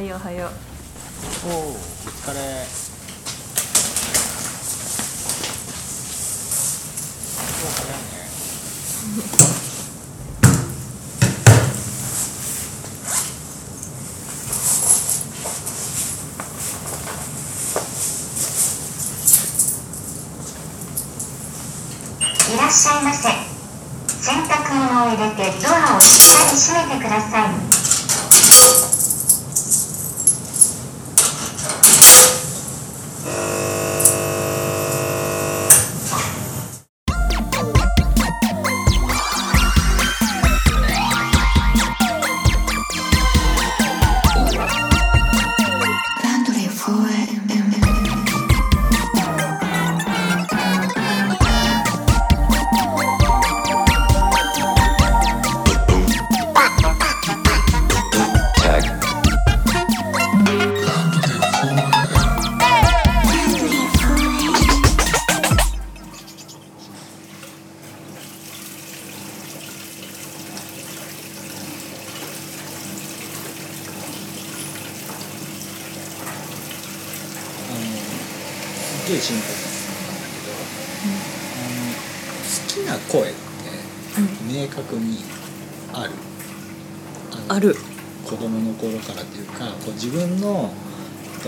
[0.00, 0.50] はようはよう
[1.46, 2.40] おおお疲れ。
[7.60, 8.00] お早いね
[22.54, 23.28] いらっしゃいませ。
[24.22, 27.69] 洗濯物を入れてドアをしっかり閉めてください。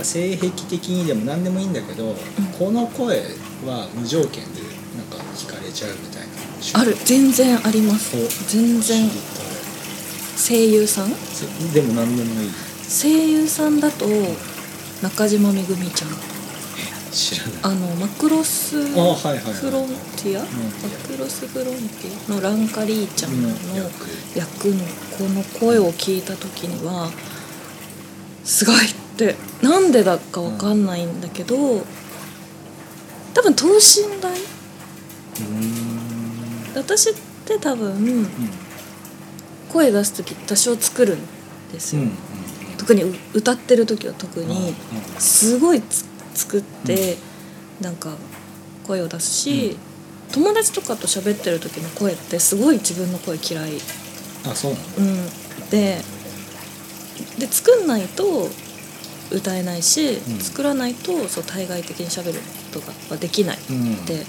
[0.03, 2.15] か性癖的にでも何でもいいんだけど、
[2.59, 3.23] この声
[3.65, 4.61] は無条件で
[4.97, 6.81] なんか惹かれちゃうみたいな。
[6.81, 6.95] ある。
[7.05, 8.17] 全然あります。
[8.17, 9.09] お全然。
[10.37, 11.11] 声優さん？
[11.73, 12.51] でも何でもいい。
[12.89, 14.07] 声優さんだと
[15.03, 16.11] 中島めぐみちゃん。
[17.13, 17.55] 知らない。
[17.63, 19.17] あのマクロスフロン
[20.17, 20.43] ティア？
[20.43, 20.49] マ
[21.07, 23.55] クロスフロンティアのランカリーちゃんのの
[24.35, 24.69] 役。
[24.69, 24.85] の
[25.19, 27.11] この声を聞いた時には
[28.45, 31.57] すごいってなんでだかわかんないんだけど
[33.35, 34.37] 多分等身大？
[36.75, 37.15] 私っ
[37.45, 38.27] て多分うん。
[39.73, 41.21] 声出す時多少作るん
[41.73, 42.13] ですよ、うん
[42.77, 44.75] 特にう歌ってる時は特うんに
[45.17, 47.17] すごいつ作って、
[47.81, 48.17] なんか
[48.89, 49.79] 声を出すし、
[50.33, 53.79] 友達とかと喋ってる時の声ってすごい自分の声嫌い、
[54.45, 55.27] あそううん、
[55.71, 56.03] で
[57.39, 58.49] で作んないと
[59.33, 60.39] 歌えないし、うん。
[60.39, 62.41] 作らないとそう対外的に喋る
[62.73, 63.97] ことがはできないっうん。
[64.05, 64.25] て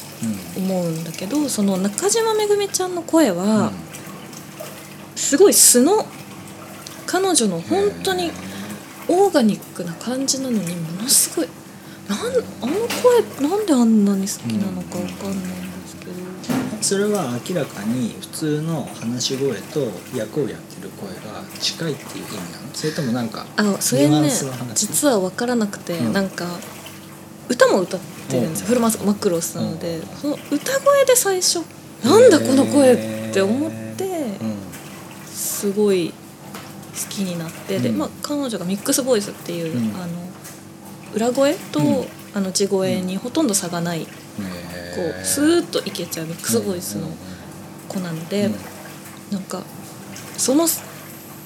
[0.58, 0.64] うん。
[0.64, 3.72] 思うんだけどその中島めぐみちゃんの声は、
[5.16, 6.06] すごい素の
[7.06, 8.32] 彼女の本当に
[9.08, 11.50] オーガニックな感じなのにものすごい
[12.10, 12.22] なんあ
[12.66, 12.88] の
[13.40, 15.63] 声なんであんなに好きなのかわかんない
[16.84, 19.80] それは明らかに普通の話し声と
[20.16, 22.74] 役をやってる声が近いっていう意味なの？
[22.74, 24.30] それともなんかあそれね
[24.76, 26.14] 実は分からなくて、うん。
[26.14, 26.46] なんか
[27.50, 28.00] 歌も歌っ
[28.30, 31.60] てるんですよ、フルマスマクロスなので、その歌声で最初
[32.04, 32.94] なんだこの声
[33.30, 34.56] って思って、うん。
[35.26, 36.16] すごい好
[37.10, 37.98] きになって、で、うん。
[37.98, 39.96] まあ、彼女がミックスボイスっていう、うん。
[39.96, 40.14] あの
[41.16, 42.06] 裏声と、うん。
[42.36, 44.08] あの地声にほとんど差がない、
[44.96, 47.08] こへうスーッといけちゃうミックスボイスの
[47.88, 48.56] 子なので、うん。
[49.32, 49.64] なんか
[50.38, 50.66] その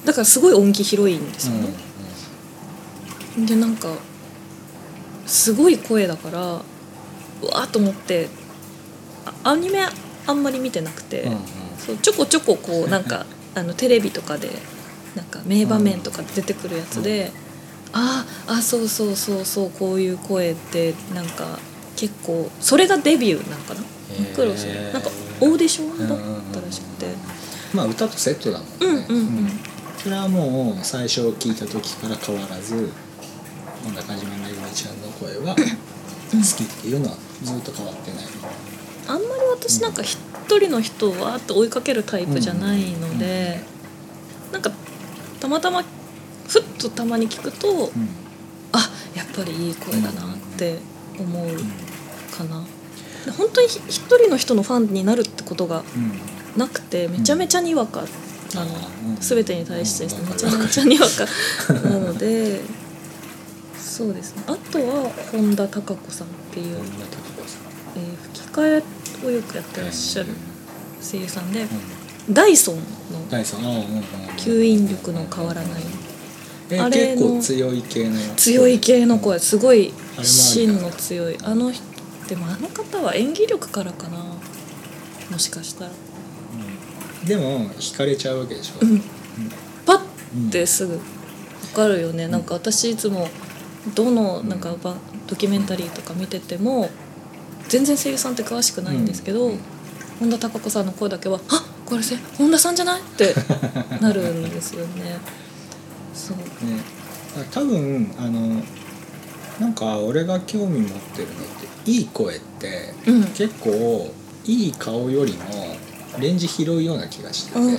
[0.05, 3.47] だからすごい音域広いんですようんね。
[3.47, 3.89] でなんか
[5.25, 6.39] すごい声だから
[7.41, 8.29] うわーっと思って
[9.43, 9.79] あアニメ
[10.25, 11.39] あんまり見てなくて、うんうん。
[11.77, 13.25] そうちょこちょここう なんか
[13.55, 14.49] あのテレビとかで
[15.15, 17.31] なんか名場面とか出てくるやつで、
[17.91, 21.57] あーあそうそうそうそうこういう声ってなんか
[21.97, 23.81] 結構それがデビューなのかな？
[23.81, 24.35] へー。
[24.35, 24.63] クロス
[24.93, 25.09] なんか
[25.41, 26.19] オーディションだっ
[26.53, 27.07] たらしくて。
[27.73, 28.73] まあ歌とセットだもんね。
[28.79, 29.49] うんうんうん。
[29.97, 32.91] それはもう最初聞いた時から変わらず
[33.93, 35.61] 中島めぐみちゃんの声は好
[36.55, 38.25] きっていうのはずっと変わってない。
[39.07, 43.59] あんまり私なんか一人の人をわーって追いかけるタイプじゃないので、
[44.51, 44.71] なんか
[45.39, 45.83] たまたま
[46.47, 48.09] ふっとたまに聞くと、うん。
[48.71, 50.79] あやっぱりいい声だなって
[51.19, 51.47] 思う
[52.35, 52.65] かな。
[53.25, 56.59] で本当にひ一人の人のファンになるってことがうん。
[56.59, 58.01] なくてめちゃめちゃにわか
[58.55, 58.71] なの、
[59.09, 59.15] うん。
[59.19, 60.29] 全てに対してですねうん。
[60.29, 61.25] めちゃめちゃにわか。
[61.89, 62.61] なので
[63.77, 64.43] そうですね。
[64.47, 66.77] あとは本田貴子さんっていう、
[67.95, 68.83] えー吹き替
[69.23, 70.29] えをよくやってらっしゃる
[71.01, 72.33] 声優さんで、うん。
[72.33, 72.81] ダイソンの
[74.37, 75.83] 吸引力の変わらない
[76.69, 81.37] えあれの結構強い系の強い系の声すごいあれもある芯の強い。
[81.43, 81.83] あの人
[82.27, 84.17] でもあの方は演技力からかな。
[85.31, 85.91] もしかしたら。
[87.25, 89.01] でも惹かれちゃうわけでしょ、うん。
[89.85, 90.99] パッてすぐ。
[91.73, 92.27] かるよね。
[92.27, 93.27] なんか私いつも
[93.95, 94.95] どのなんかば
[95.27, 96.89] ドキュメンタリーとか見てても
[97.67, 99.59] 全然声優さんって詳しくないんですけど、うん。
[100.19, 103.35] 本田貴子さんの声だけは「あこれせ本田さんじゃない?」って
[104.01, 105.19] なるんですよね。
[106.17, 106.37] そう。
[106.37, 106.43] ね、
[107.51, 108.61] 多分あの
[109.59, 111.47] なんか俺が興味持ってるのっ
[111.85, 113.23] ていい声って、うん。
[113.25, 114.11] 結構
[114.45, 115.43] いい顔よりも
[116.19, 117.77] レンジ広いような気がしてて、うんうんうん。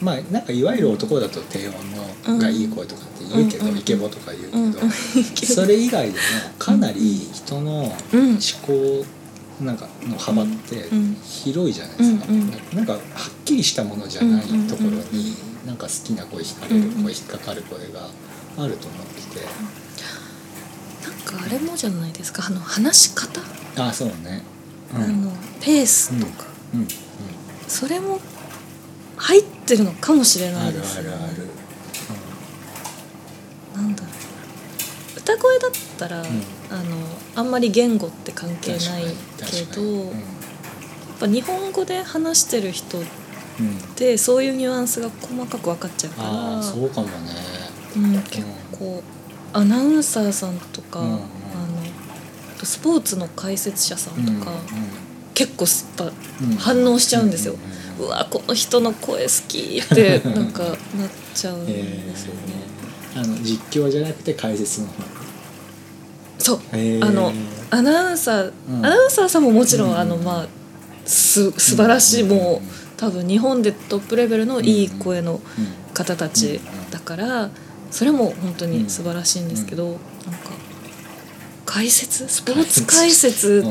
[0.00, 1.74] まあなんかいわゆる男だと低音
[2.32, 6.18] のがいい声とかって言うけど、うんイケボとか言うけど、うんうんそれ以外でも
[6.58, 7.00] かなり
[7.32, 9.04] 人の思うん考
[9.60, 13.00] なんかの幅ってうん広いじゃないですか、うんうんなんかはっ
[13.44, 15.36] きりしたものじゃないところに
[15.66, 18.08] なんか好きな声惹かれるうんうん声引っかかる声が
[18.58, 19.46] あると思ってて。
[21.04, 22.44] なんかあれもじゃないですか。
[22.46, 23.40] あの話し方、
[23.76, 24.42] あそうね。
[24.94, 25.02] うん。
[25.02, 26.44] あのペースとか、
[26.74, 26.88] うんうん
[27.66, 28.20] それも
[29.16, 31.02] 入ってるのかもしれなあるいです。
[31.02, 31.48] ねあるある、
[33.74, 35.18] なんだろう。
[35.18, 36.24] 歌声だったら、ん。
[36.24, 36.96] あの
[37.36, 39.04] あんまり言語って関係ない
[39.38, 40.14] けど、にやっ
[41.20, 43.08] ぱ日本語で話してる人っうん
[43.60, 43.76] うん。
[43.94, 46.28] てそういうニュアンスが細かく分かっちゃうから。
[46.28, 47.12] ああそうかもね。
[47.96, 48.42] うん、結
[48.72, 49.02] 構。
[49.52, 51.14] アナウンサーさんとか、うんうん。
[51.14, 51.24] あの
[52.64, 54.52] スポーツの解説者さんとか、
[55.34, 56.56] 結構やっぱうんうん。
[56.56, 57.54] 反応しちゃうんですよ。
[57.54, 60.76] ううんうわこの人の声好きって なんかなっ
[61.34, 62.40] ちゃうんですよね。
[63.14, 63.22] えー。
[63.22, 64.92] あの実況じゃなくて解説の方。
[66.38, 66.60] そう。
[66.72, 67.06] へー。
[67.06, 67.32] あの
[67.70, 68.84] アナウンサー、うん。
[68.84, 70.46] アナウンサーさんももちろん、うんあのまあ
[71.06, 72.28] す素晴らしい、うん。
[72.30, 75.40] もう多分日本でトップレベルのいい声のうん
[75.94, 76.58] 方たち
[76.90, 77.50] だから
[77.92, 80.00] それも本当に素晴らしいんですけど、なんか
[81.64, 82.26] 解説？
[82.26, 83.62] スポーツ解説？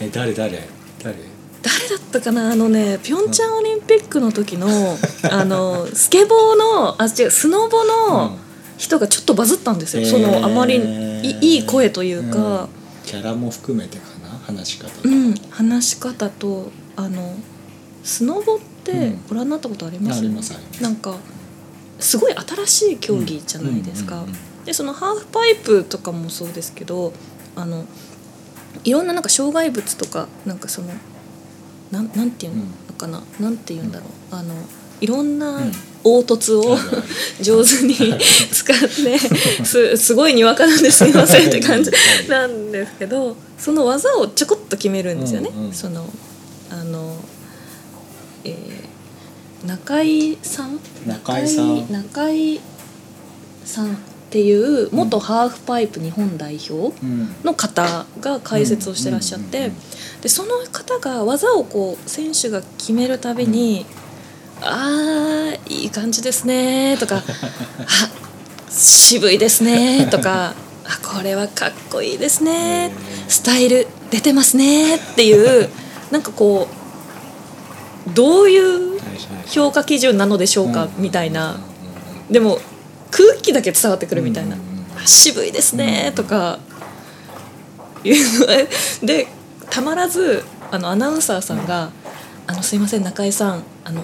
[0.00, 0.68] え誰誰？
[1.02, 1.16] 誰？
[1.62, 2.50] 誰だったかな？
[2.50, 4.68] あのねピョンチャンオリンピックの時の
[5.32, 8.36] あのスケボーのあ違うスノボの
[8.76, 10.76] 人がちょっとバズったんですよ、そのあまり
[11.22, 12.64] いいい声というか。
[12.64, 12.68] うん。
[13.06, 14.38] キャラも含めてかな？
[14.44, 17.34] 話し方うん、話し方とあの
[18.08, 19.20] スノボってうん。
[19.28, 20.82] ご覧になったことあります、ありますあります。
[20.82, 21.14] なんか
[22.00, 27.14] すごい新しい競技じゃないですか、うんうんうんでそのハーフパイプとかもそうですけど
[27.56, 27.86] あの
[28.84, 30.88] いろんななんか障害物とかなんかその
[31.90, 32.64] なんなんていうの
[32.98, 34.34] かな、なんていうんだろう。
[34.34, 34.54] あの
[35.00, 35.72] いろんなうん。
[36.04, 37.02] 凹凸を、あるある
[37.42, 37.94] 上手に
[38.52, 39.18] 使って
[39.64, 41.96] すすごいにわかなんですいませんって感じは
[42.26, 42.28] い。
[42.28, 45.50] なんですけどその技をちょこっと決めるんですよね。
[45.52, 45.72] うんうん。
[45.72, 46.04] その
[46.70, 47.16] あの、
[48.44, 48.88] えー
[49.66, 50.78] 中井さん？
[51.06, 51.90] 中井さん。
[51.92, 52.60] 中井
[53.64, 53.96] さんっ
[54.30, 54.52] てい
[54.84, 57.34] う元ハーフパイプ日本代表うん。
[57.42, 59.74] の方が解説をしてらっしゃってうん
[60.20, 63.84] でその方が技をこう選手が決めるたびに
[64.62, 67.16] 「あーいい感じですね」とか
[67.82, 68.10] 「あ
[68.70, 70.54] 渋いですね」とか
[70.86, 72.92] 「あこれはかっこいいですね」
[73.28, 75.68] スタイル出てますねっていう
[76.10, 76.77] なんかこう
[78.14, 78.58] どうい
[78.96, 79.00] う
[79.46, 81.52] 評価基準なのでしょうかうんみたいうんな。
[81.52, 82.58] うんでも
[83.10, 84.54] 空気だけ伝わってくるみたいな。
[84.54, 86.58] うんうんうん「あ渋いですね」とか。
[88.04, 89.26] いうので
[89.70, 91.90] たまらずあのアナウンサーさんが
[92.46, 94.02] 「あのすいません中井さんあの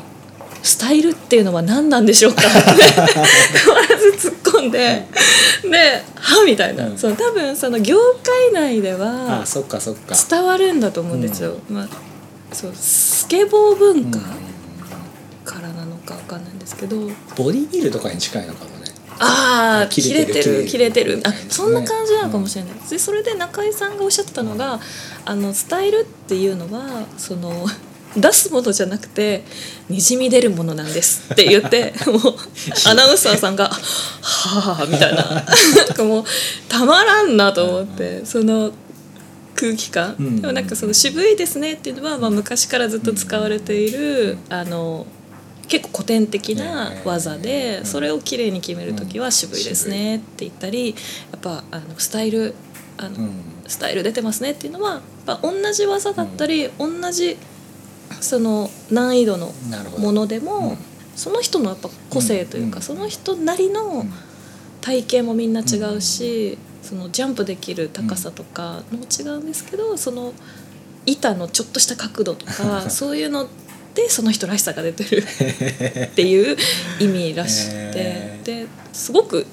[0.63, 2.51] スタイルっていうのは何なんでしょうか?」って
[2.93, 5.07] たまらず突っ込んで
[5.71, 6.99] で「は?」みたいな、うん。
[6.99, 10.15] その多分その業界内ではあそっかそっか。
[10.29, 11.57] 伝わるんだと思うんですよ。
[11.69, 11.89] まあ
[12.55, 14.55] そうスケボー文化うん
[15.45, 16.97] からなのかわかんないんですけど、
[17.37, 18.85] ボディビルとかに近いのかもね。
[19.19, 20.67] ああ切切れれてる。
[20.67, 21.21] 切れてる。
[21.25, 24.81] あそんな感じなのかもしれない、でそれで中井さんがおっしゃってたのが
[25.25, 27.67] あのスタイルっていうのはその
[28.17, 29.45] 出すものじゃなくて
[29.89, 32.21] にじみ出るものなんですって言って もう
[32.87, 33.69] アナウンサーさんが
[34.23, 35.25] 「はあ」みたいな。
[35.35, 36.25] なんかもう
[36.69, 38.25] たまらんなと思って。
[38.25, 38.73] その
[39.65, 40.41] 空気感、うん。
[40.43, 45.07] でもなんかその渋いですねっていうのは、まあ、昔からずっと使われている、あの
[45.69, 47.87] 結構古典的な技で、うん。
[47.87, 50.95] それをきれいに決める時は渋いですねって言ったりや
[51.39, 52.55] っぱあのスタイル
[52.99, 53.31] あの、うん。
[53.67, 57.39] スタイル出てますねっていうのはやっぱ同じ技だったり、同じ
[58.21, 59.53] その難易度の
[59.99, 60.79] ものでも、うん。
[61.17, 62.83] その人のやっぱ個性というか、うん。
[62.83, 64.13] その人なりのうん。
[64.83, 70.33] 体型もみんな違うし、そのジャンプできる高さとかも違うんですけどその
[71.07, 73.49] 板のちょっとした角度とか そういうの
[73.95, 76.57] でその人らしさが出てる っていう
[77.01, 78.47] 意味らしくてへー。
[78.65, 79.47] ですごく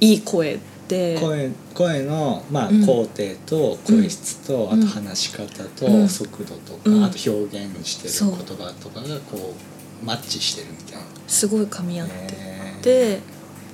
[0.00, 1.18] いい声で。
[1.20, 2.84] 声声の、まあうん。
[2.84, 3.10] 工程
[3.46, 4.82] と声質と、うん。
[4.82, 6.08] あと話し方と、うん。
[6.08, 7.04] 速度とか、うん。
[7.04, 9.54] あと表現してる言葉とかがこ
[10.02, 11.02] うマッチしてるみたいな。
[11.28, 12.82] すごい噛み合ってへー。
[12.82, 13.18] て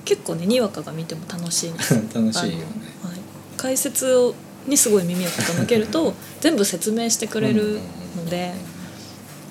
[0.06, 2.00] 結構ねにわかが見ても楽しいんですよ。
[2.14, 2.64] 楽しいよね。
[3.02, 3.20] はい、
[3.56, 4.34] 解説を
[4.66, 7.80] にすごい耳を傾けると 全部説明してくれる
[8.16, 8.54] ので、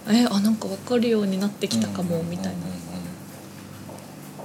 [0.10, 2.70] えあなんか分かるようになってきたかもみたいな、うんうんうん。
[2.70, 2.76] うん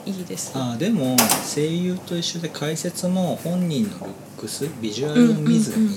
[0.06, 1.14] いいですあーでも
[1.54, 5.90] 声優と一緒で解説も本人のルックスビジュアルを見ずに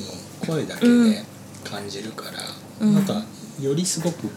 [0.45, 1.23] 声だけで
[1.63, 2.39] 感じるから、
[2.81, 2.93] うん。
[2.93, 3.23] なんか
[3.61, 4.29] よりすごくこ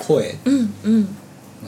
[0.00, 1.02] う声うんうん。
[1.02, 1.08] の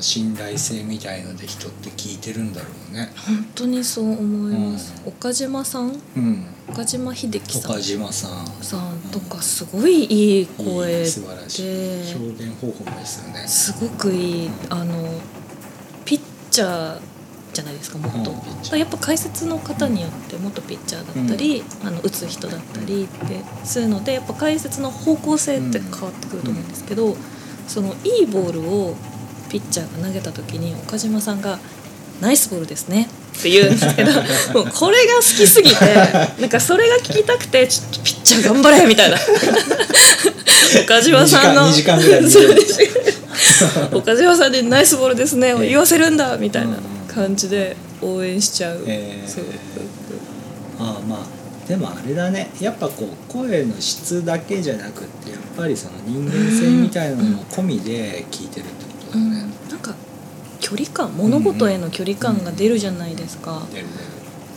[0.01, 3.11] 信頼性みたいので人って聞いてるんだろうね。
[3.27, 5.09] 本当にそう思います、うん。
[5.09, 6.01] 岡島さん？
[6.17, 7.71] うん、岡島秀樹さん。
[7.73, 8.47] 岡島さん。
[8.63, 11.63] さんとかすごいいい声いい素晴らしい。
[11.63, 13.49] で表現方法ですよね。
[13.49, 15.09] すごくいいあの
[16.05, 17.01] ピッチャー
[17.53, 27.17] じゃないですかもっと、うんやっぱ解説の方によって元ピッチャーだったり、あの打つ人だったりってするのでやっぱ解説の方向性って変わってくると思うんですけど、
[27.67, 28.95] そのいいボールを
[29.49, 31.59] ピッチャーが投げた時に岡島さんが
[32.21, 34.13] 「ナイスボールですね」って言うんですけど
[34.55, 35.77] もうこれが好きすぎて
[36.41, 39.19] なんかそれが聞きたくてちょっとピッチャー頑張れみたいな。
[40.85, 41.63] 岡島さんの。
[41.69, 42.63] 2時間2時間ぐらい見そうれる
[43.93, 46.77] 岡島さんに「ナイスボールですね」を言わせるんだみたいな
[47.07, 49.49] 感じで応援しちゃう、えーすごく
[50.81, 51.39] ああまあ
[51.69, 52.51] でもあれだね。
[52.61, 58.67] やっぱこう声の質だけじゃなくってやっぱりその人間性みたいなのも込みで聞いてる
[59.15, 59.33] うん。
[59.33, 59.45] ね。
[59.71, 59.95] なんか
[60.61, 63.63] 距離感物事への距離感が出るじゃないですか、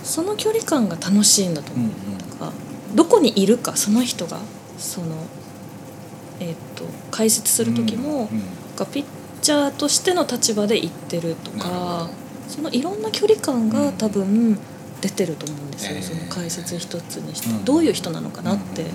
[0.03, 1.81] その距離感が楽しいんだと出る。
[1.81, 1.93] うん思
[2.35, 2.53] う、か
[2.95, 4.39] どこにいるかその人が
[4.77, 5.15] その
[6.39, 8.27] えっ、と解説する時も、うんうん。
[8.91, 9.05] ピッ
[9.43, 12.09] チャーとしての立場で言ってるとか
[12.47, 14.57] そのいろんな距離感が多分
[15.01, 16.01] 出てると思うんですよ、えー。
[16.01, 17.63] その解説一つにして、うん。
[17.63, 18.87] どういう人なのかなって、うん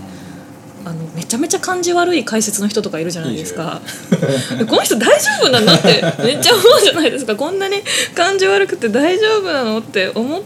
[0.86, 3.80] あのめちゃめちゃ感じ悪い解説の人とかいるじゃないですか。
[4.70, 5.74] この人大丈夫なの？
[5.74, 7.34] ってめっちゃ思うじゃないですか。
[7.34, 7.82] こんなに
[8.14, 9.80] 感じ悪くて大丈夫なの？
[9.80, 10.42] って思っ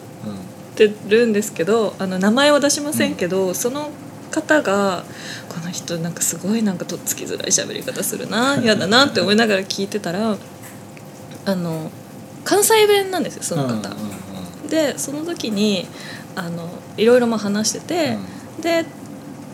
[0.74, 3.90] てるんですけどあの名前は出しませんけど、その
[4.30, 5.04] 方が
[5.50, 10.38] この人なんかすごいなんかとっつきづらい喋り方するな嫌だなって思いながら聞いてたら
[11.44, 11.90] あの
[12.44, 13.72] 関西弁なんですよその方。
[13.72, 13.90] うんうん
[14.70, 15.86] でその時に
[16.36, 18.18] あのいろいろまあ話してて、
[18.62, 18.86] で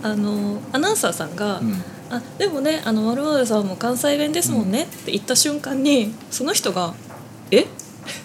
[0.02, 1.68] あのアナウンサーさんが「うん。
[1.68, 6.94] うんあでもねあの丸々さんも関西弁ですもんね」って言った瞬間にその人が
[7.50, 7.66] 「え？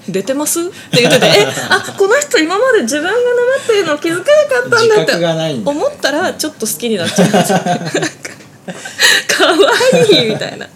[0.07, 1.47] 出てます?」って言ってて「え？
[1.67, 7.89] あこの人今まで自分がなまっていうのを気づかなかったんだ」って思ったらちょっと好きになっちゃうんですよなんか
[9.27, 9.55] かわ
[10.11, 10.67] いいみたいな。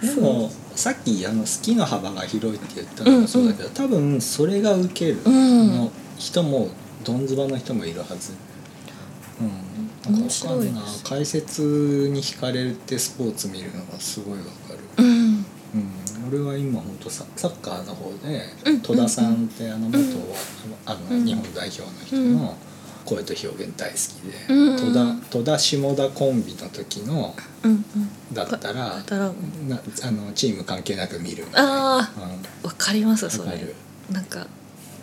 [0.00, 5.76] でもさっきあの好きの幅が広いって言ったのもそうだけど、多分それが受けるうん。
[5.76, 6.68] の人も
[7.02, 8.32] どんずばの人もいるはず。
[9.40, 11.04] うん、面白いです。
[11.04, 14.78] 解説に惹かれってスポーツ見るのがすごいわかる。
[14.98, 15.44] うん。
[15.74, 15.88] うん、
[16.28, 18.80] 俺は今本当ササッカーの方で、うん。
[18.80, 20.04] 戸田さんってあの元、うん。
[20.84, 21.24] あのうん。
[21.24, 22.34] 日本代表の人うん。
[22.36, 22.56] の
[23.04, 24.76] 声と表現大好きで、うん。
[24.76, 27.34] 戸田戸田下田コンビの時の
[28.32, 31.46] だったらなあのチーム関係なく見る。
[31.54, 32.22] あうん。
[32.22, 32.30] あ
[32.64, 33.74] わかりますそれ。
[34.10, 34.46] なんか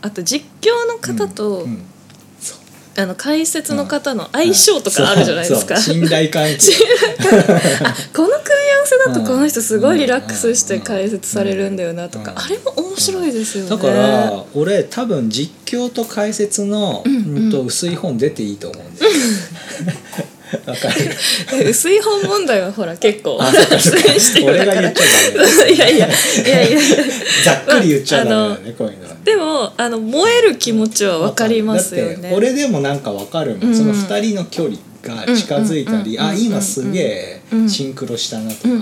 [0.01, 1.67] あと実況の方と、
[2.99, 6.73] あの解説の方の相性とかあるじゃないですか、信頼関係。
[7.83, 12.37] あこの組み合わせだとこの人すごいリラックスして解説されるんだよなとか、うん。
[12.39, 13.69] あれも面白いですよね。
[13.69, 17.13] だから俺多分実況と解説の、うん。
[17.13, 19.11] うんと薄い本出ていいと思うんだよ
[20.65, 21.15] わかる。
[21.69, 23.43] 薄い本問題はほら結構い
[24.45, 24.73] やいや
[25.77, 26.09] いやいや。
[27.43, 29.13] ざっくり言っちゃダメだよねこういうのは。
[29.13, 32.31] ねでもあの燃える気持ちは分かりますよね。
[32.33, 33.75] 俺でもなんかわかるもん、うん。
[33.75, 37.69] その二人の距離が近づいたり、あ今すげえうん。
[37.69, 38.81] シンクロしたなとか、なん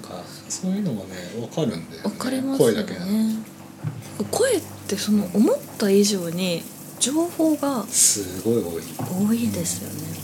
[0.00, 1.08] かそういうのがね
[1.40, 1.86] わかるんだよね。
[2.02, 3.34] 分かりますよ声だけなのね
[4.30, 6.62] 声ってその思った以上に
[6.98, 8.82] 情報がすごい多い。
[9.28, 10.18] 多いですよね。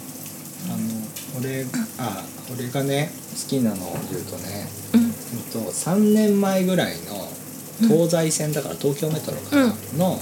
[0.70, 1.66] あの俺
[1.98, 3.10] あ俺がね
[3.42, 5.00] 好きなのを言うとね、うん。
[5.04, 5.12] うん
[5.52, 7.28] と3年前ぐらいの
[7.88, 10.18] 東西線だから東京メトロかな、うんの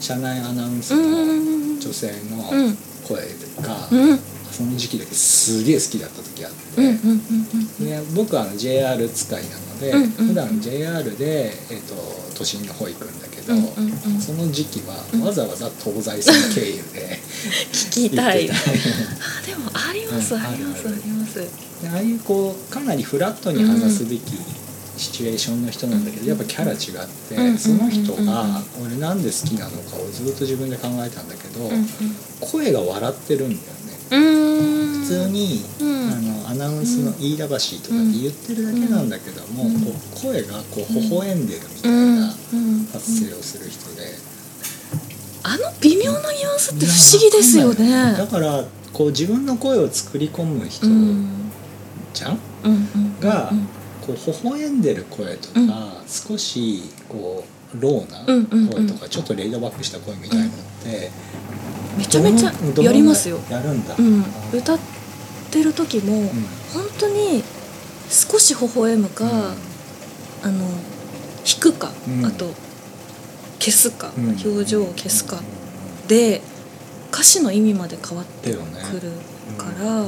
[0.00, 1.80] 車内アナウンスうんうんのうん。
[1.80, 2.76] 女性のうん。
[3.06, 3.20] 声
[3.62, 4.10] が、うん。
[4.10, 4.18] うん
[4.54, 10.10] その時期だけすげえ好きだった時あって、僕はあの JR 使いなので、うんうん。
[10.28, 11.94] 普段 JR で、えっと
[12.38, 14.20] 都心の方行くんだけど、うんうんうん。
[14.20, 17.18] その時期はうんわざわざ東西線経由で
[17.72, 18.48] 聞きたい。
[18.50, 18.52] あ
[19.46, 21.34] でもあります、うんありますあります。
[21.82, 24.20] でああいうこうかなりフラットに話すべき
[24.96, 26.78] シチュエーションの人なんだけど、やっぱキャラ違っ
[27.28, 28.26] て、うんその人うん。
[28.26, 31.88] が俺なんで好きなのかをずっと自分で考えたんだけど、うん。
[32.40, 33.58] 声が笑ってるんだよ
[33.88, 33.93] ね。
[34.16, 35.00] うん。
[35.00, 36.12] 普通に、うん。
[36.12, 39.80] あのアナウンスの飯田橋とかって言ってるだけなんだけども、うん。
[39.80, 42.20] こう声がこう微笑んでるみたいうん。
[42.20, 42.86] なうん。
[42.92, 44.02] 発声をする人で、
[45.42, 48.16] あの微妙なニュアンスって不思議ですよいやわかんない。
[48.16, 51.50] だねからこう自分の声を作り込む人うん。
[52.14, 52.38] じゃん、
[53.20, 53.68] がうん
[54.06, 55.70] こう微笑んでる声とか、うん。
[56.06, 57.44] 少しこ
[57.74, 60.54] うローな声とか、ちょっとレイドバックした声みたいなのっ
[60.84, 61.10] て、
[61.96, 63.38] めちゃめちゃやりますよ。
[63.50, 64.24] やるんだ、うん。
[64.52, 64.78] 歌っ
[65.50, 66.28] てる時もうん。
[66.72, 67.42] 本当に
[68.10, 69.24] 少し微笑むか、
[70.42, 70.68] あの
[71.46, 72.26] 引くか、うん。
[72.26, 72.52] あと
[73.58, 74.28] 消すか、うん。
[74.30, 75.40] 表情を消すか
[76.08, 76.42] で
[77.12, 79.12] 歌詞の意味まで変わってくる
[79.56, 80.06] から、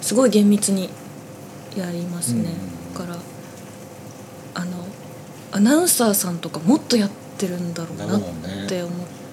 [0.00, 0.90] すごい厳密に
[1.76, 2.50] やりますね、
[2.90, 2.94] うん。
[2.94, 3.18] だから
[4.54, 4.84] あの
[5.52, 8.20] アナウンサーさんとかもっとやってるんだろうなっ
[8.68, 9.23] て思って。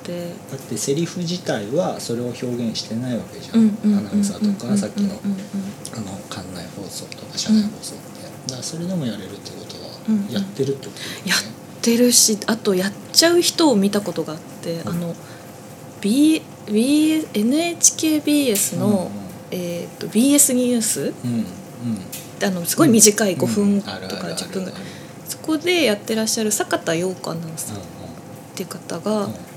[0.52, 5.38] だってセリフ自体はそれを表現してないわけじゃん、うんうんアナウンサーとかさっきのうんうん。
[5.38, 5.42] うん
[5.94, 11.40] あの館内放送とか車内放送って、だからそれでもやれるってことはうんうんやってるってことだよね、やっ
[11.82, 15.14] てるしあとやっちゃう人を見たことがあって、あの
[16.00, 16.42] B
[16.72, 19.12] B NHKBS の、
[19.52, 21.14] えー、と BS ニュース？
[21.26, 21.46] うんうん。
[22.44, 24.80] あのすごい短い5分うんとかあるあるある10分ぐらい
[25.28, 29.51] そこでやってらっしゃる坂田陽子アナウンサーっうていう方が、んうんうん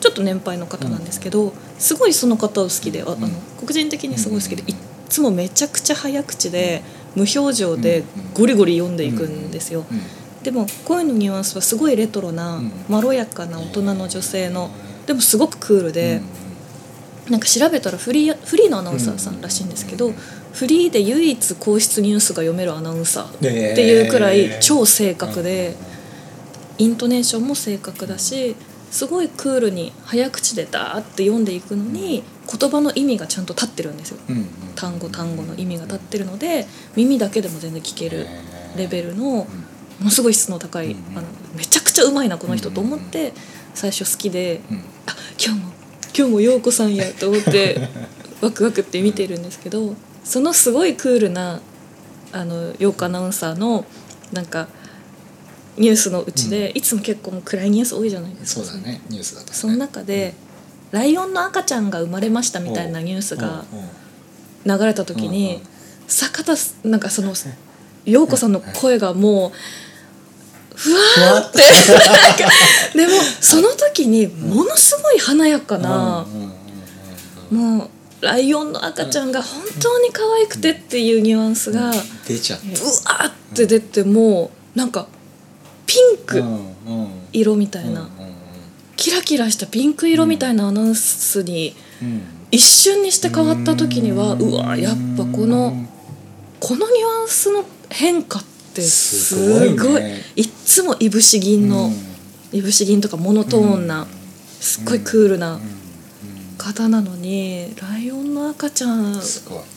[0.00, 3.32] ちょっと年配の方なんですけど、すごいその方を好きでああのうん。
[3.60, 4.76] 黒人的にすごい好きで、うんいっ
[5.08, 6.82] つもめちゃくちゃ早口で、
[7.14, 8.02] 無表情で
[8.34, 9.84] ゴリゴリ読んでいくんですよ。
[9.90, 10.00] うん
[10.42, 14.70] でも声のニュアンスはすごいレトロな、うんまろやかな大人の女性の、
[15.06, 16.20] でもすごくクールで、
[17.30, 20.14] なんか調べたらフリーフリーのアナウンサーさんらしいんですけど、うん
[20.52, 25.74] フリーで唯一皇室ニュースが読めるアナウンサーっていうくらい超正確で、
[26.78, 28.54] イントネーションも正確だし
[28.92, 34.18] すごいクールに早口でダーって読んでいくのに言葉の意味がちゃんと立ってるんですよ。
[34.28, 38.26] うんうん単語単語の意味が立ってるので耳だけでも全然聞ける
[38.74, 39.46] レベルのも
[40.00, 43.34] のすごい質の高い、うんあのめちゃくちゃうまいなこの人と思って
[43.74, 44.78] 最初好きで、うん。
[45.06, 45.72] あ今日も
[46.16, 47.88] 今日も陽子さんやと思って
[48.40, 51.60] ワクワクって見てるんですけどそのすごいクールな
[52.32, 53.84] あの陽子アナウンサーの
[54.32, 54.68] なんか
[55.76, 58.64] ニュースのうちで、いつも結構もう暗いニュース多いじゃないですか。
[58.64, 59.00] そうだね。
[59.08, 59.52] ニュースだとね。
[59.54, 60.34] その中で、
[60.90, 63.82] ライオンの赤ちゃんが生まれましたみたいなニュースがうんう。
[63.82, 63.88] ん
[64.64, 65.68] 流れた時に、うんうん。
[66.06, 67.32] 坂田すなんかその
[68.04, 69.52] 陽子さんの声がもう
[70.76, 71.58] ふわーって
[72.98, 76.52] でもその時にものすごい華やかなうんうんうん
[77.50, 77.90] うんもう
[78.24, 81.92] ライオンの赤ちゃんが本当に可愛くてっていうニュアンスが
[82.26, 82.66] 出ちゃった。
[82.66, 85.08] ーって出てもうなんか
[85.86, 86.42] ピンク
[87.32, 88.08] 色みたいな。
[88.96, 92.22] キラキラしたピンク色みたいなアナウンスにうん。
[92.52, 95.72] 一瞬にして変わった時にはうわやっぱこの
[96.60, 100.02] このニュアンスの変化ってすごい
[100.36, 100.42] い。
[100.42, 101.90] っつもいぶし銀の、
[102.52, 104.06] いぶし銀とかモノトーンな、
[104.60, 105.58] すっごいクールな
[106.56, 109.12] 方なのにライオンの赤ちゃん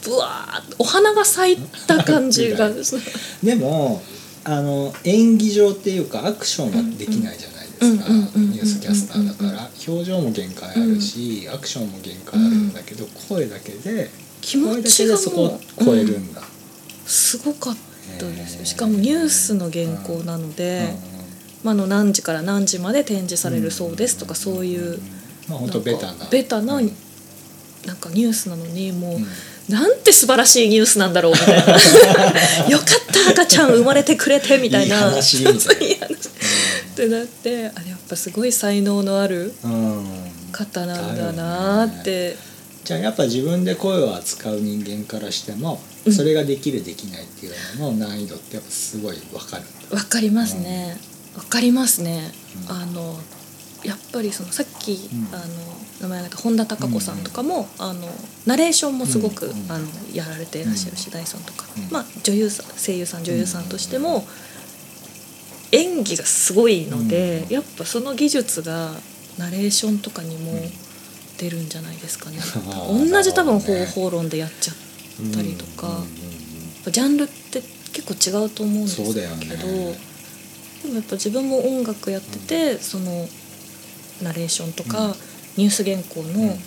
[0.03, 2.69] ぶわお花が咲いた感じが。
[3.41, 4.03] でも
[4.45, 8.10] あの演技上っていうかアクションはできないじゃないですか。
[8.39, 9.69] ニュースキャスターだから。
[9.88, 14.10] 表情も限界あるし、アクションも限界あるんだけど、声だけで
[14.41, 16.41] 気持声だちがけでそこを超えるんだ、
[17.05, 17.77] すごかっ
[18.19, 18.65] たですよ。
[18.65, 20.89] しかもニュースの原稿なので、
[21.63, 24.99] まあ、あの何時から何時まで展示されるそうですとかそういう
[25.49, 26.25] まあ本当ベタな。
[26.29, 26.91] ベタなうん
[27.86, 29.25] なんかニュースなのにもう、うん
[29.69, 31.73] なんて素晴らしいニュースなんだろうみたいな。
[32.69, 35.12] よかった赤ちゃん生まれてくれてみたいな。
[35.17, 40.06] いいってなってあれやっぱすごい才能のあるうん
[40.51, 42.38] 方なんだなーって、
[42.86, 46.13] じゃあやっぱ自分で声を扱う人間からしてもうん。
[46.13, 49.63] それができるできないっていうのの難易度ってやっぱすごい分かる。
[49.95, 50.97] わかりますね。
[51.36, 52.32] わかりますね、
[52.69, 52.75] うん。
[52.75, 53.19] あの
[53.86, 55.34] やっぱりそのさっき、ん。
[55.34, 55.45] あの
[56.02, 58.08] 名前が出た本田孝子さんとかも、あの
[58.45, 59.52] ナレーションもすごく、うん。
[59.52, 61.91] うんあのやられていらっしゃるし、ダイソンとか、うん。
[61.91, 64.26] まあ、女優さん声優さん女優さんとしても、
[65.71, 68.91] 演技がすごいので、やっぱその技術が
[69.38, 70.54] ナレーションとかにも
[71.38, 72.38] 出るんじゃないですかね、
[72.88, 74.76] 同じ多分方法論でやっちゃっ
[75.34, 76.06] たりとか、うんうんうん
[76.91, 83.28] ジャンルって結構違うと思うんですけど、でもやっぱ自分も音楽やってて、その
[84.21, 85.13] ナレーションとか、うん
[85.58, 86.60] ニュース原稿のうん。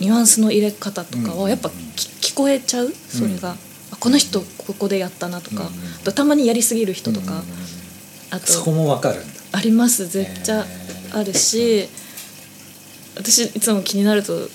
[0.00, 1.40] ニュアンスの入れ方とかうん。
[1.44, 2.90] はやっぱき聞こえちゃう？
[2.90, 3.56] それが、
[3.90, 5.70] あこの人ここでやったなとか、うんあ
[6.04, 7.42] とたまにやりすぎる人とか、
[8.30, 10.06] あそことも分かるあります。
[10.08, 10.64] 絶対
[11.12, 11.88] あるし
[13.16, 14.48] 私いつも気になると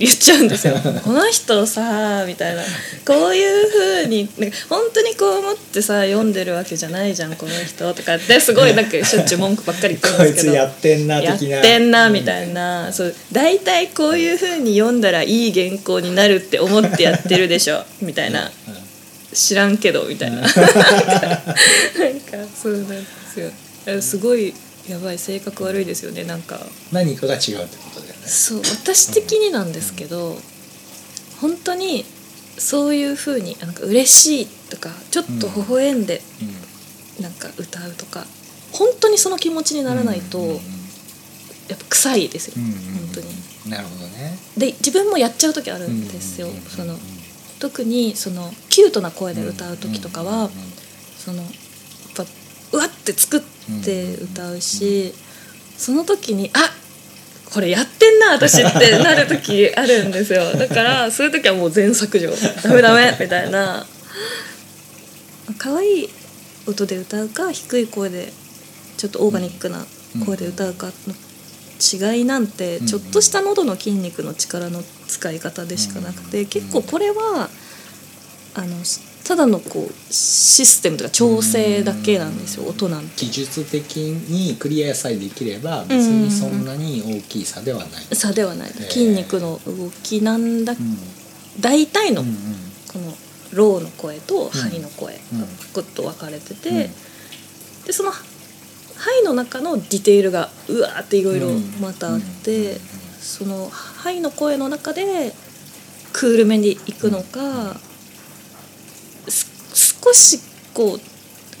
[0.00, 0.74] 言っちゃうんですよ。
[1.04, 2.62] この人さみたいな。
[3.04, 8.40] こういうふうになんか本当にこう思ってさ読んでるわけじゃないじゃんこの人とかって。
[8.40, 10.56] すごいなんかしょっちゅう文句ばっかり言ってるんですけど。
[10.56, 12.90] やってんなやっ的なてんなみたいな。
[12.94, 13.14] そう。
[13.30, 17.84] 大体こういうふうに読んだらいい原稿になるって思ってやってるでしょ。
[18.00, 18.50] みたいな。
[19.34, 20.40] 知らんけどみたいな。
[20.40, 20.56] なんか
[22.60, 23.50] そうなんですよ。
[23.84, 24.54] えすごい
[24.88, 25.18] やばい。
[25.18, 26.58] 性格悪いですよねなんか。
[26.90, 27.89] 何かが違うってこ
[28.30, 30.36] そう私的になんですけど
[31.40, 32.04] 本当に
[32.58, 36.22] そういうふうになんか嬉しいとかちょっと微笑んで
[37.20, 38.24] なんか歌うとか
[38.72, 40.60] 本当にその気持ちにならないとうんうん
[41.68, 42.72] やっぱ臭いですようんうん
[43.06, 43.70] 本当に。
[43.70, 44.36] なるほどね。
[44.56, 46.98] で自分もやっちゃう時あるんですようんうんうんうんその
[47.60, 50.50] 特にそのキュートな声で歌う時とかは
[51.18, 51.50] そのやっ
[52.16, 52.24] ぱ
[52.72, 53.40] うわって作っ
[53.84, 55.12] て歌うし
[55.76, 56.58] その時にあ
[57.52, 60.52] これやってんな私ってなる時あるんですよ。
[60.52, 62.30] だからそういう時はもう全削除
[62.62, 63.86] ダメダメみたいな。
[65.58, 66.08] 可愛い
[66.66, 68.32] 音で歌うか低い声で
[68.96, 69.84] ちょっとオーガニックな
[70.24, 76.46] 声で歌うかの違いなんてうんちょっとした喉の筋肉の力の使い方でしかなくてうん。
[76.46, 77.48] 結構これは
[78.54, 78.84] あの
[79.30, 83.26] ただのこうシステムとか調整だけなんですよ音なんて。
[83.26, 88.70] 技術的にクリアさえできれば別にそんなに大きい差ではない、差ではない。
[88.70, 88.90] ー。
[88.90, 90.72] 筋肉の動きなんだ。
[90.72, 90.98] うん。
[91.60, 92.34] 大体のうんうん。
[92.92, 93.14] この
[93.52, 95.38] ローの声とハイの声がうん。
[95.74, 96.76] グッと分かれてて、うん。
[97.86, 98.18] でそのハ
[99.22, 102.78] イの中のディテールがうわーっていろいろまたあって、うん
[103.20, 105.32] そのハイの声の中で
[106.12, 107.89] クールめにいくのか、す
[110.04, 110.40] 少し
[110.74, 111.00] こう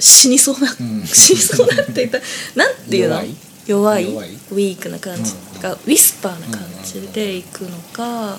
[0.02, 1.06] 死にそうな、うん。
[1.06, 2.18] 死にそうなって言った。
[2.18, 2.24] ら
[2.56, 3.22] なんていうの？
[3.66, 4.04] 弱い？
[4.06, 5.32] ウィークな感じ。
[5.54, 5.60] うん。
[5.60, 8.38] が、ウィスパーな感じでいくのか、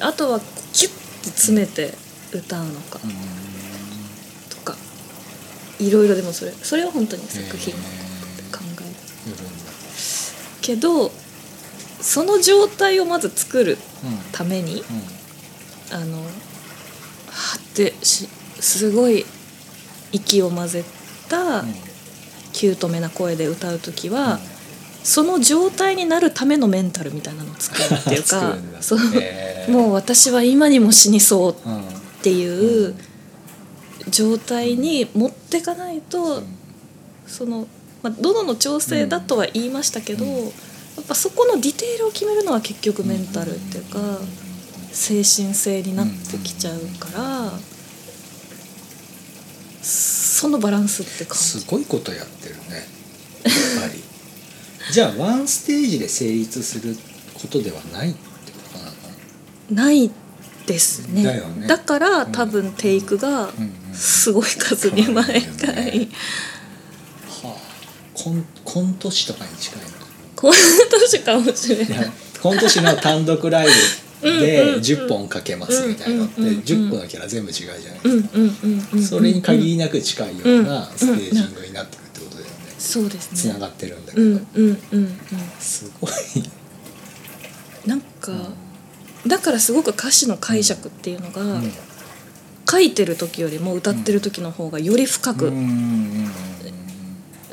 [0.00, 0.40] あとは
[0.72, 1.94] キュッて詰めて
[2.32, 3.10] 歌うのかうん。
[4.50, 4.76] とか。
[5.80, 7.82] いろいろでもそれそれは本当に作品のへ
[8.52, 9.30] 考えるー。
[9.30, 9.44] よる。
[10.60, 11.10] けど
[12.02, 14.84] その状態をまず作るうんために
[15.90, 15.96] うん。
[15.96, 16.28] あのは
[17.56, 18.28] ってし
[18.60, 19.24] すごい
[20.12, 20.84] 息を混ぜ
[21.28, 21.74] たうん。
[22.52, 24.40] キュートめな声で歌う時は、
[25.04, 28.98] その状態になるためのメンタルみたいなのを作るっていう 作かそう。
[29.14, 29.72] へー。
[29.72, 31.82] もう私は今にも死にそうっうん
[32.20, 32.96] ていう
[34.10, 36.42] 状態に持ってかないと、
[37.28, 37.68] その、
[38.02, 40.44] まあ、喉の調整だとは言いましたけど、うん。
[40.44, 40.50] や
[41.02, 44.18] っぱそこのディテールを決めるのは結局メンタルっていうか、
[44.90, 47.52] 精神性になってきちゃうから、
[49.88, 51.44] そのバランスって感じ。
[51.44, 52.60] すごいことやってるね。
[53.42, 53.50] や
[53.86, 54.02] っぱり。
[54.92, 56.96] じゃあワンステージで成立する
[57.34, 58.18] ことではないって
[58.52, 58.92] ことなの？
[59.70, 60.10] ない
[60.66, 61.22] ですね。
[61.24, 61.66] だよね。
[61.66, 63.50] だから多分テイクが
[63.94, 66.08] すごい数に毎回、ね
[67.42, 67.60] はあ。
[68.12, 69.88] コンコント師とかに近いの？
[70.36, 70.54] この
[70.90, 72.12] 年かもしれない。
[72.42, 73.72] コント師の単独ライブ。
[73.72, 79.16] うんでうんうん10本かけますみたいなのってうんうんうんうん10個のキャラ全部違うじゃないですか。
[79.16, 82.52] それに限りなく近いようなステージングになってるってことだよね。
[82.78, 83.36] そうですね。
[83.38, 84.38] つながってるんだけど。
[85.60, 86.10] すごい。
[87.86, 88.32] なんか
[89.26, 91.72] だからすごく歌詞の解釈っていうのが、うん。
[92.70, 96.30] 書いてる時よりも歌ってる時の方がより深くうんうんうん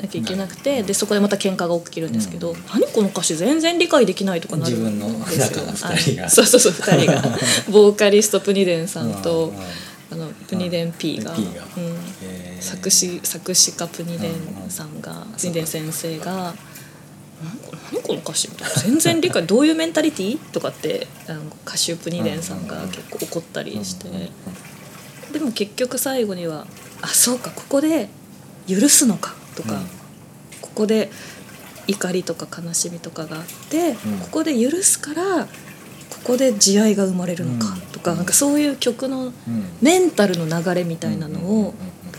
[0.02, 4.76] なきゃいけなくてでそこでまた喧嘩が起きるんですけど「何この歌詞全然理解できない」とかなる。
[4.76, 6.26] んですよ自分の中の二人が。
[6.26, 7.22] あそうそうそう2人が。
[7.70, 9.62] ボーカリストプニデンさんとうんうん
[10.08, 11.46] あのプニデン P が、うん。
[12.60, 16.54] 作詞作詞家プニデンさんが、プニデン先生が
[17.42, 20.38] 「何こ何この歌詞?」みたいな全然理解どういうメンタリティ？
[20.52, 24.08] とかってあの歌手プニデンさんが結構怒ったりして。
[25.32, 26.66] でも結局最後には
[27.02, 28.08] 「あそうかここで
[28.68, 29.86] 許すのか」とか、うん。
[30.60, 31.10] ここで
[31.88, 34.18] 怒りとか悲しみとかがあって、うん。
[34.20, 35.50] ここで許すからこ
[36.32, 39.32] こで慈愛が生まれるのかとか、うんなんかそういう曲のうん。
[39.80, 41.74] メンタルの流れみたいなのを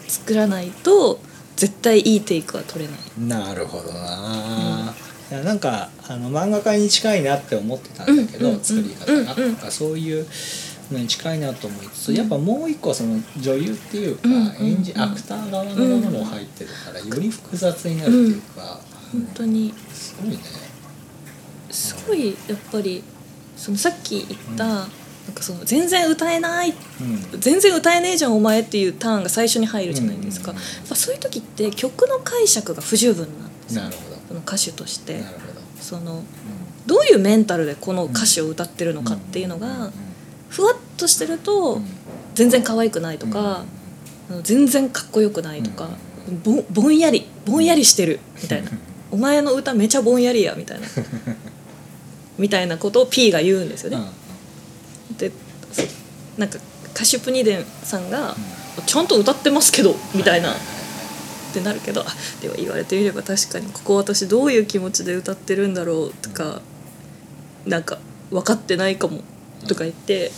[0.08, 1.20] 作らないと
[1.56, 3.46] 絶対いいテイクは取れない。
[3.46, 4.94] なるほどな、
[5.32, 9.20] いやなんかあの漫画家に近いなって思ってたんだけど、うんうんうん作り方が、うん。
[9.20, 10.26] うんなんかそういう
[10.94, 14.66] のに近いなと思いつつ、やっぱもう一個その女優っていうか、うんうんうん。
[14.68, 18.80] 演じアクター側のものも入ってるから、より複雑になるっていうか、
[19.12, 19.74] 本当に。
[19.94, 20.40] すごいね。
[21.70, 23.04] すごいやっぱり
[23.58, 24.88] そのさっき言った、なん
[25.34, 27.40] かその全然歌えないうん。
[27.40, 30.58] 全然歌えねえじゃんお前っていうターンが最初に入るじゃないですか、うん。
[30.58, 33.84] うんうんそういう時って曲の解釈が不十分なんですよ。
[33.84, 35.18] なるほその歌手として。
[35.18, 36.24] どなるほど、その
[36.86, 39.92] どういうメンタルでこの歌詞を歌ってるのかっていうのが
[40.50, 41.82] ふわっとしてると
[42.36, 43.66] 全然可愛くないとか、
[44.30, 45.90] あの全然かっこよくないとか、
[46.44, 48.72] ぼぼんやりぼんやりしてるみたいな
[49.12, 50.88] 「お前の歌めちゃぼんやりや」みたいな。
[52.38, 53.98] みたいなことを P が言うんですよね。
[55.18, 55.32] で
[55.72, 55.82] そ
[56.38, 56.60] なんか
[56.94, 58.36] カシュプニデンさんが
[58.86, 60.54] 「ちゃんと歌ってますけど」みたいな。
[60.54, 62.06] ってなるけどあ
[62.42, 66.62] では言われてみれば確かにここ私どういう気持ちで歌ってるんだろうとか
[67.66, 69.22] なんか分かってないかも
[69.66, 70.32] とか言って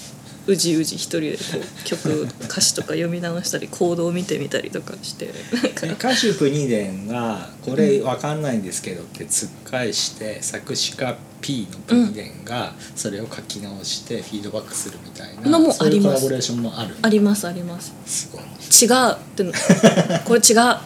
[0.49, 5.29] うじうじ一人でこう曲歌詞とか読み直したりコードを見てみたりとかして。
[5.53, 16.19] なんかでカシュプニデンが「これわかんないんですけど」って突っ返して作詞家 P のプニデンがそれを書き直してフィードバックするみたいな、あります。
[16.19, 16.95] コラボレーションもある？
[17.01, 17.93] ありますあります。
[18.05, 18.41] すごい。
[18.41, 19.43] 違うって。
[20.25, 20.77] これ違うっ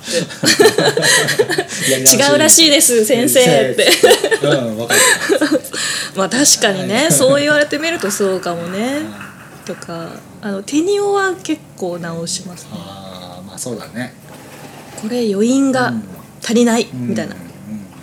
[2.07, 2.15] て。
[2.15, 3.87] 違うらしいです先生って。
[4.43, 4.99] うん分かる
[6.15, 7.07] まあ確かにね。
[7.09, 9.01] そう言われてみるとそうかもね
[9.65, 12.71] とかあのテニオは結構直しますね。
[12.73, 14.13] ああまあそうだね。
[15.01, 15.93] これ余韻が
[16.41, 17.41] 足りないみたいなうん。
[17.41, 17.53] うん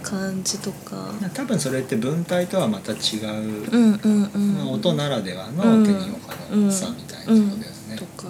[0.02, 1.12] 感じとか。
[1.34, 4.54] 多分それって文体とはまた違う、うんうんうん。
[4.54, 5.84] まあ音ならではのうん。
[5.84, 8.28] 手にオカのさみたいなことですね、とか。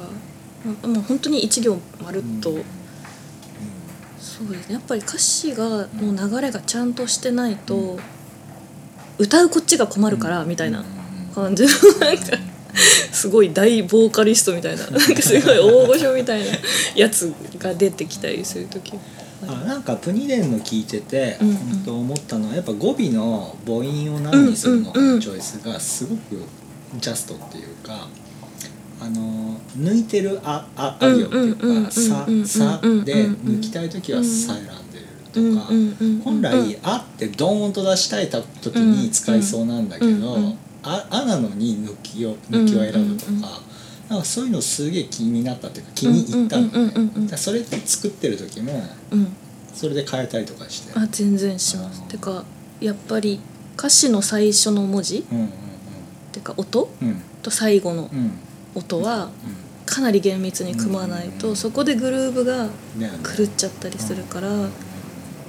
[0.82, 2.64] まもう本当に一行まるっと、うん。
[4.18, 4.74] そうですね。
[4.74, 7.98] やっぱり歌詞がの流れがちゃんとしてないと、
[9.18, 10.84] 歌うこっちが困るからみたいな
[11.34, 12.24] 感じのなんか
[13.12, 14.86] すごい大ボーカリストみたいな。
[14.86, 16.46] なんかすごい大御所みたいな
[16.94, 18.94] やつが出てきたりする時。
[19.46, 21.48] あなんかプニデンの聞いてて、うん。
[21.48, 26.42] うん本当思ったのはやっぱ語尾の母音を何にするのかのチョイスがすごく
[26.98, 28.08] ジャストっていうか
[29.00, 35.66] あの抜いてる「あ」あ「あ行」っていうか「さ」うん「さ」で抜きたい時は「さ」選んでるとか。
[36.24, 43.60] 本来「あ」ってドーンと出したい時に使いそうなんだけどうんうん「あ」あなのに抜きを抜きを選ぶとうんうんうんか
[44.08, 49.28] なんかそういうのすげえ気になったっていうか気に入ったのうんうんうんそれって作ってる時もうん。
[49.72, 50.92] それで変えたりとかして。
[50.98, 52.02] あ全然します。
[52.08, 52.44] てか
[52.80, 53.38] やっぱり
[53.78, 55.48] 歌詞の最初の文字うんうん
[56.32, 57.08] てか音うん。
[57.08, 58.32] うんと最後のうん。
[58.74, 59.30] 音は
[59.86, 62.68] かなり厳密に組まないうんとそこでグルーヴが
[63.36, 64.48] 狂っちゃったりするから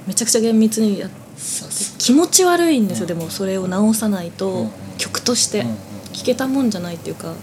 [0.06, 1.21] めちゃくちゃ厳密にやって
[1.98, 3.02] 気持ち悪いんですよ。
[3.04, 3.08] うん。
[3.08, 4.32] でもそれを直さないうん。
[4.32, 5.64] と曲として
[6.12, 7.34] 聴けたもんじゃないっていうか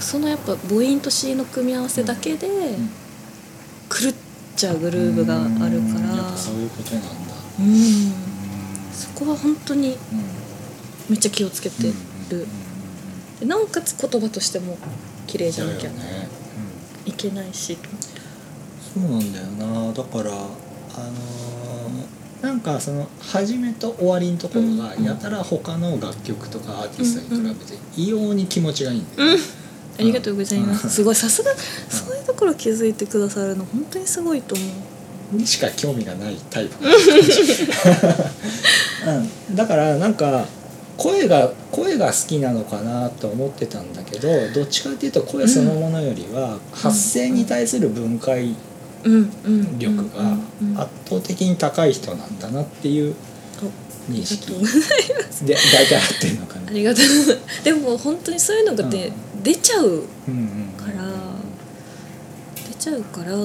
[0.00, 2.50] そのやっぱ母音と詞の組み合わせだけでん。
[3.88, 4.14] 狂っ
[4.56, 6.16] ちゃうグルーヴがあるかうん。
[6.16, 7.08] らそういうことなんだ。
[7.60, 8.12] うん。
[8.92, 9.98] そこは本当にうん。
[11.10, 11.84] めっちゃ気をつけて
[12.30, 12.46] る。
[13.40, 14.78] でなおかつ言葉としても
[15.26, 15.90] 綺麗じゃなきゃ
[17.04, 17.76] いけないし。
[18.94, 19.92] そうなんだよな。
[19.92, 21.63] だからあのー
[22.44, 25.04] なんかその始めと終わりのところがうん。
[25.04, 29.40] やたら他の楽曲とかアーティストに比べて異様に気持ちがいいんだよね、
[29.98, 30.90] ありがとうございます。
[30.90, 31.50] すごいさすが
[31.88, 34.62] そういうところ気づいてくださるの本当にすごいと思
[35.32, 35.36] う。
[35.36, 36.88] にしか興味がないタイプ、う
[39.52, 40.46] ん、 だからなんか
[40.98, 48.56] 声が声が好きなのかなと思ってたんだけどどっちかっていうと声そのものよりは発声に対する分解うんうん
[49.04, 53.14] 力がうんうん圧倒的に高い人なんだなっていう
[54.10, 54.52] 認識。
[55.46, 56.68] で大体合ってるのかな。
[56.68, 56.72] あ。
[56.72, 57.64] りがとう。
[57.64, 59.12] でも本当にそういうのがで、
[59.42, 60.04] 出ちゃううんうん
[60.76, 61.10] から
[62.68, 63.38] 出ちゃうからう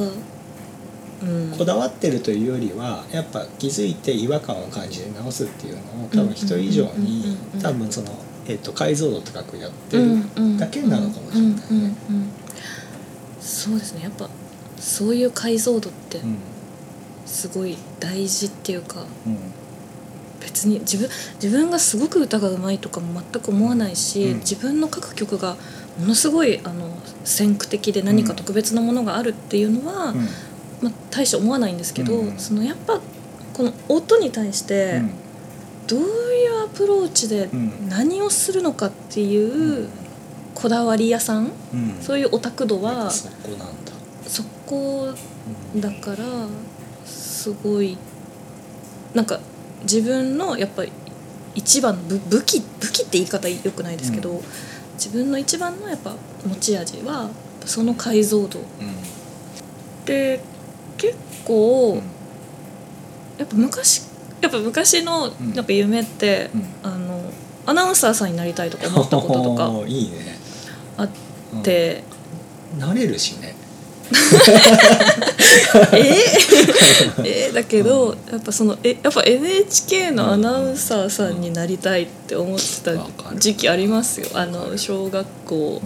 [1.26, 1.56] ん。
[1.58, 7.38] こだわってるというよりはやっぱ気づいて違和感を感じて直すっていうのを多分人以上にうんうんうん。
[7.56, 8.12] うん多分その、
[8.48, 11.64] えっと解像度高くやってるだけなのかもしれないね。
[11.72, 11.94] うんうんうん。
[13.42, 14.04] そうですね。
[14.04, 14.30] やっぱ
[14.80, 16.38] そういう解像度ってうん。
[17.26, 19.38] すごい大事っていうかうん。
[20.40, 21.10] 別に自分
[21.42, 24.40] 自分がすごく歌がうまいとかも全く思わないし、うん。
[24.40, 25.56] 自分の書く曲が
[26.00, 26.90] ものすごいあの
[27.24, 30.28] 先駆的で何か特別なものがあるっていうのは、うん。
[30.82, 32.38] まあ、大して思わないんですけど、うん。
[32.38, 33.00] そのやっぱ
[33.54, 35.02] この音に対して
[35.88, 36.04] どうい
[36.48, 37.90] うアプローチでうん。
[37.90, 39.90] 何をするのかっていう
[40.56, 41.52] こだわり屋さん
[42.02, 43.30] そういうオタク度はそ
[44.44, 45.12] こなんだ。
[45.12, 45.14] そこ
[45.74, 46.18] うんだから
[47.06, 47.98] すごい
[49.14, 49.40] なんか
[49.84, 50.92] 自分のやっぱり
[51.56, 54.42] 一番武武器武器って言い方よくないですけど、うん。
[54.94, 56.14] 自分の一番のやっぱ
[56.46, 57.30] 持ち味は
[57.66, 58.60] その解像度。
[58.60, 58.66] うん。
[60.06, 60.42] で
[60.98, 61.98] 結構、うん。
[63.38, 64.04] やっぱ昔
[64.42, 65.54] やっぱ昔のうん。
[65.54, 66.66] やっぱ夢って、うん。
[66.84, 67.32] あの
[67.66, 69.72] アナウンサーさんになりたいとか思ったこととか。
[70.98, 71.10] あっ
[71.64, 72.04] て、
[72.74, 73.56] うん、なれるしね。
[75.94, 76.26] え？
[77.50, 77.52] え？
[77.54, 84.28] だけどやっぱそのえやっぱ NHK のアナウンサーさんになりたいって思ってた時期ありますよ。
[84.34, 85.82] あの小学校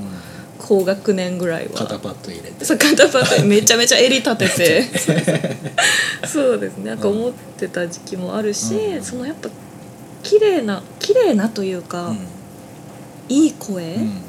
[0.58, 1.74] 高学年ぐらいは。
[1.76, 2.66] 肩パッド入れて。
[2.66, 3.44] そう肩パッド。
[3.48, 4.84] めちゃめちゃ襟立てて。
[6.26, 6.92] そうですね。
[6.92, 9.04] なんか思ってた時期もあるし、うん。
[9.04, 9.50] そのやっぱ
[10.24, 12.20] 綺麗な綺麗なというか、うん。
[13.30, 14.22] いい声うん。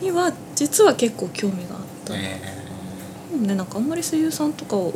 [0.00, 2.18] には実は結構興味があった、え。
[2.20, 2.63] でも
[3.42, 4.92] ねなんかあんまり声優さんとかは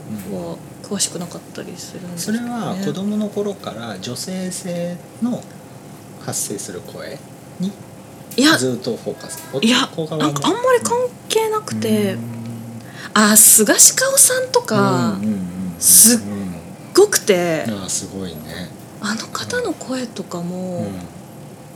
[0.82, 2.38] 詳しくなかったりするんーですよね。
[2.38, 5.42] それは子供の頃から女性性の
[6.24, 7.18] 発生する声
[7.60, 7.72] に
[8.36, 9.42] いやずっとフォーカス。
[9.62, 9.78] いや
[10.18, 10.96] なんかあんまり関
[11.28, 12.20] 係なくて、うん。
[13.14, 16.54] あ菅氏香さんとか、うんうんうんすっうん。
[16.94, 18.70] ごくて、ああすごいね。
[19.00, 20.92] あの方の声とかも、うん。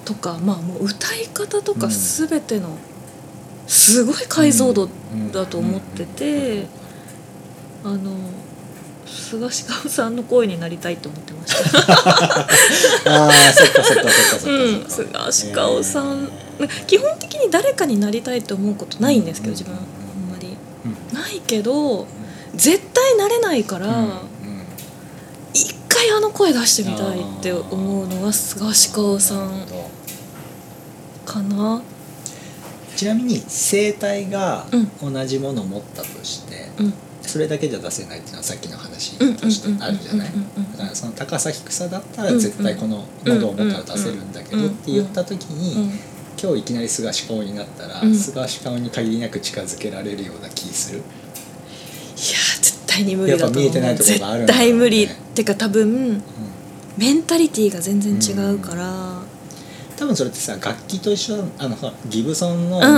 [0.05, 1.93] とかまあもう歌い方とかうん。
[1.93, 2.77] 全ての
[3.67, 4.89] すごい解像度
[5.33, 6.67] だと思ってて、
[7.85, 8.17] あの
[9.07, 11.91] 菅氏香さんの声になりたいと思ってました。
[13.11, 16.31] ああそっかそっかそっかそっかそうん、菅氏香さん、
[16.87, 19.81] 基本的に誰かになりたいと思うことないんですけど自分あん
[20.31, 20.57] まり。
[20.85, 21.15] うん。
[21.15, 22.07] ないけど
[22.55, 24.13] 絶対なれないから、うんうん。
[25.55, 29.67] 一回あの声出してみたいって思うのは菅氏香さん
[31.25, 31.83] かな。
[33.03, 34.67] ちなみに声帯が
[35.03, 36.95] う同じものを持ったとして、うん。
[37.23, 40.29] それだけじゃ出せないっていうのはさっきの話うんとしてあるじゃない？
[40.29, 45.59] うんうんうんうんだからその高さ低さだったら絶対この喉を持ったら出せるんだけどって言った時うん。
[45.59, 45.91] に
[46.41, 48.15] 今日いきなり菅氏顔になったらうん。
[48.15, 50.99] 菅氏顔に限りなく近づけられるような気する？
[50.99, 51.05] いや
[52.61, 53.63] 絶対に無理だと思う。
[53.65, 54.67] やっぱ見えてないところがあるんだろうね。
[54.67, 56.23] 絶対無理ってか多分
[56.97, 59.12] メンタリティーが全然違うから、
[60.03, 61.77] 多分それってさ楽器と一緒あの
[62.09, 62.91] ギブソンの同じ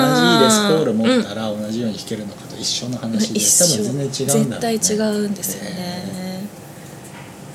[0.43, 6.45] レスポール持ったら同じように弾けるのかと一緒の話で一緒多分全然違うんだろうね絶対違うんですよね。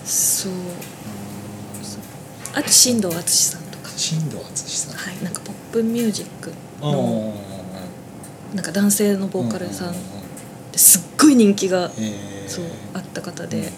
[0.06, 0.52] そう
[2.54, 3.90] あと新藤敦さんとか。
[3.96, 4.98] 新藤敦さん。
[4.98, 9.94] はいなんかポップミュージックあのーなんか男性のボーカルさんうう
[10.72, 12.48] ですっごい人気がうんへー。
[12.48, 13.72] そうあった方うんで。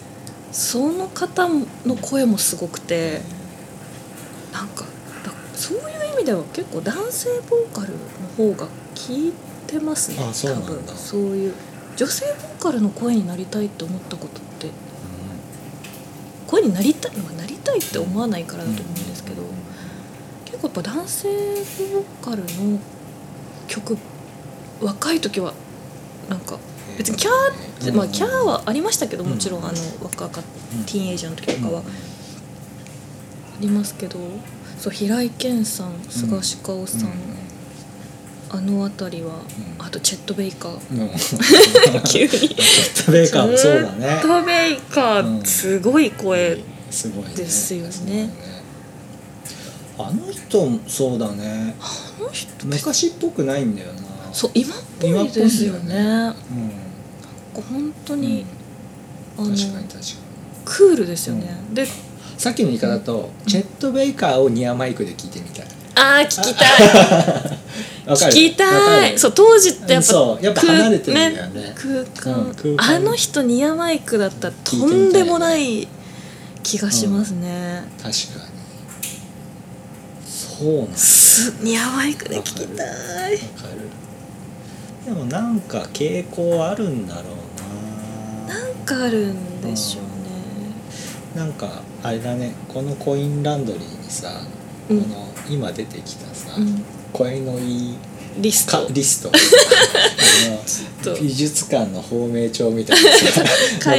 [0.52, 3.22] その方の声もすごくて
[5.62, 8.00] そういう意味では結構男性ボーカルの
[8.36, 9.34] 方が聞い
[9.67, 10.67] てますねあそうなんだ。
[10.69, 10.97] 多分。
[10.97, 11.54] そういう
[11.95, 14.71] 女性ボーカルの声になりたいって思ったことって
[16.47, 19.43] 声になりたい、まあ、なりたいって思わないからだと思うんですけど、
[20.45, 22.80] 結構やっぱ男性ボーカルの
[23.67, 23.97] 曲
[24.82, 25.54] 若い時は
[26.28, 26.58] なんか
[26.97, 30.41] 別にキャーって、まあキャーはありましたけどもちろんあの若か
[30.76, 30.84] うん。
[30.86, 31.82] ティーンエイジャーの時とかは。
[31.82, 31.84] あ
[33.62, 34.17] りますけど
[34.82, 37.12] そう平井堅さん菅氏香さん、
[38.50, 39.86] あの辺りは、うん。
[39.86, 40.80] あとチェット・ベイカー。
[42.10, 42.30] 急に。
[42.30, 43.98] チェットベーカーもそうだね。
[44.00, 47.30] チェット・ベイカうんーすごい声、すごいね。
[47.36, 48.32] ですよね。
[50.00, 51.76] あの人もそうだね。
[51.80, 52.65] あの人。
[52.65, 54.34] 昔っぽくないんだよな。
[54.34, 55.96] そう今っぽいですよね。
[55.96, 56.72] うん
[57.54, 58.46] 本当に、
[59.38, 59.50] あの
[60.65, 61.86] クールですよね、で
[62.38, 65.65] さっきの言い方だと、チェット・ベイカーをニアマイクで聞いてみたい。
[65.96, 67.58] あー聞きたい。
[68.06, 70.46] 聞きわたいそう当時ってやっぱそう。
[70.46, 71.74] やっぱ離れてるんだよね。
[71.76, 72.96] 空間,、うん空間。
[72.96, 75.88] あの人ニアマイクだったらとんでもない
[76.63, 78.52] 気がしますね、確かに。
[80.28, 80.98] そうなんだ。
[80.98, 82.84] すニアマイクで聞きた
[83.30, 83.38] い。
[85.06, 87.22] でもなんか傾向あるんだろ
[88.48, 88.56] うな。
[88.56, 90.10] なんかあるんでしょうね。
[91.36, 94.30] なんかあれだねこのコインランドリーにさ、
[94.90, 95.02] うん。
[95.02, 96.84] この今出てきたさ、うん。
[97.14, 97.98] 声のいい
[98.38, 98.72] リスト。
[98.72, 99.32] かリスト。
[99.34, 101.12] あと。
[101.12, 103.12] の美術館の芳名帳みたいな。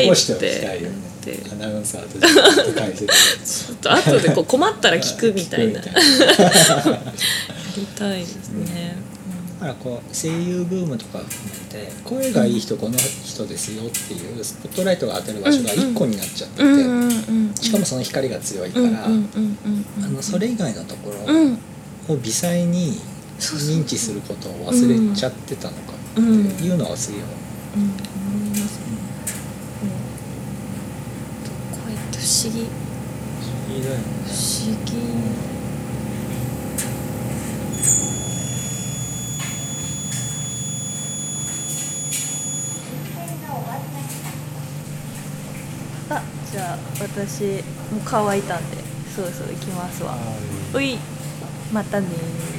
[0.05, 1.13] 残しておきたいよね。
[1.25, 3.07] でアナウンサーと自分で書いて。
[3.07, 5.81] てちょっと後でこう困ったら聞くみたいな。
[5.83, 5.87] 聞
[6.93, 6.99] や
[7.77, 9.12] りたいですね、だ
[9.63, 11.23] からこう声優ブームとかっ
[11.71, 21.59] て声がいい人この人ですよっていうスポットライトが当たる場所が一個になっちゃってて、しかもその光が強いから、あのそれ以外のところうん。
[22.09, 23.01] を微細に
[23.39, 27.37] 認知することを忘れちゃってたのかっていうのはすげえ思い
[28.51, 28.97] ますね、
[32.11, 32.67] 不思議
[33.41, 34.93] 不思議だよね不思議
[46.11, 46.79] あじゃあ
[47.15, 47.45] 私
[47.93, 48.79] もう乾いたんで
[49.15, 50.17] そろそろ行きますわ。
[50.75, 50.99] うい
[51.73, 52.52] またねー